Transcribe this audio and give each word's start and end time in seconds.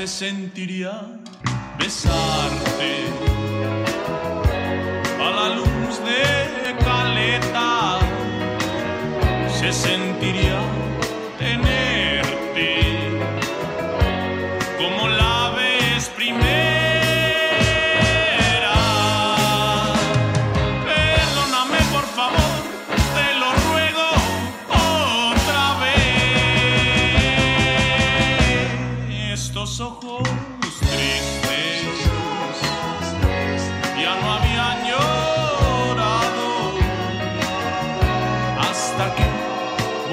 se 0.00 0.06
sentiría 0.06 0.92
besarte 1.78 3.04
a 5.20 5.30
la 5.30 5.56
luz 5.56 5.98
de 6.02 6.39
ojos 29.80 30.22
tristes 30.78 31.84
ya 34.02 34.14
no 34.20 34.32
habían 34.34 34.78
llorado 34.88 36.48
hasta 38.60 39.14
que 39.14 39.24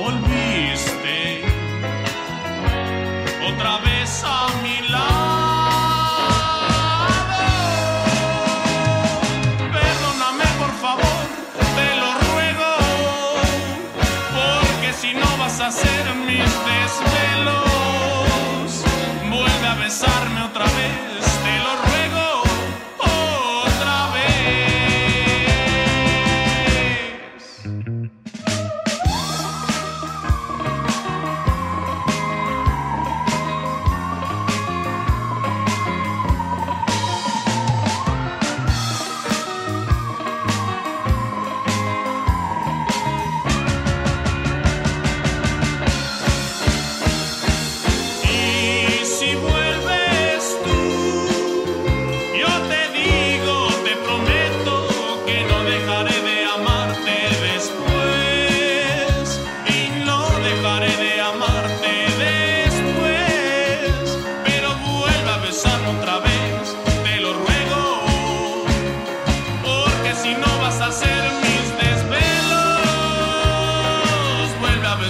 volviste 0.01 1.43
otra 3.47 3.77
vez 3.79 4.23
a 4.25 4.47
mi 4.63 4.87
lado. 4.89 4.96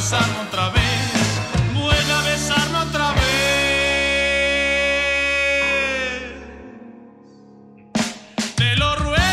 besarme 0.09 0.39
otra 0.47 0.69
vez, 0.69 1.41
vuelve 1.73 2.13
a 2.13 2.21
besarme 2.21 2.77
otra 2.77 3.11
vez. 3.11 3.23
Te 8.55 8.75
lo 8.77 8.95
ruego. 8.95 9.27